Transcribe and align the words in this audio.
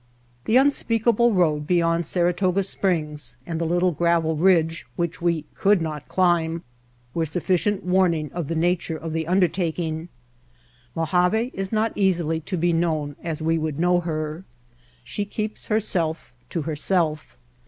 The 0.45 0.57
unspeakable 0.57 1.31
road 1.31 1.67
beyond 1.67 2.07
Saratoga 2.07 2.63
Springs 2.63 3.37
and 3.45 3.61
the 3.61 3.67
little 3.67 3.91
gravel 3.91 4.35
ridge 4.35 4.87
which 4.95 5.21
we 5.21 5.43
could 5.53 5.79
not 5.79 6.07
climb 6.07 6.63
were 7.13 7.23
sufficient 7.27 7.83
warning 7.83 8.31
of 8.33 8.47
the 8.47 8.55
nature 8.55 8.97
of 8.97 9.13
the 9.13 9.27
undertaking. 9.27 10.09
Mojave 10.95 11.51
is 11.53 11.71
not 11.71 11.91
easily 11.95 12.39
to 12.39 12.57
be 12.57 12.73
known 12.73 13.15
as 13.21 13.43
we 13.43 13.59
would 13.59 13.77
know 13.79 13.99
her. 13.99 14.43
She 15.03 15.23
keeps 15.23 15.67
herself 15.67 16.33
to 16.49 16.63
herself. 16.63 17.37